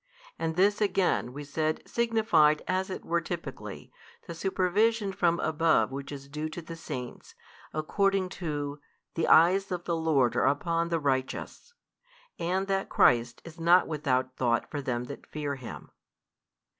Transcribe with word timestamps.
And 0.39 0.55
this 0.55 0.81
again 0.81 1.31
we 1.31 1.43
said 1.43 1.87
signified 1.87 2.63
as 2.67 2.89
it 2.89 3.05
were 3.05 3.21
typically, 3.21 3.93
the 4.25 4.33
supervision 4.33 5.11
from 5.13 5.39
above 5.41 5.91
which 5.91 6.11
is 6.11 6.27
due 6.27 6.49
to 6.49 6.61
the 6.63 6.75
Saints 6.75 7.35
according 7.71 8.29
to, 8.29 8.81
The 9.13 9.27
eyes 9.27 9.71
of 9.71 9.83
the 9.83 9.95
Lord 9.95 10.35
are 10.35 10.45
upon 10.47 10.89
the 10.89 10.99
righteous, 10.99 11.75
and 12.39 12.65
that 12.65 12.89
Christ 12.89 13.43
is 13.45 13.59
not 13.59 13.87
without 13.87 14.35
thought 14.37 14.71
for 14.71 14.81
them 14.81 15.03
that 15.03 15.27
fear 15.27 15.53
Him. 15.53 15.91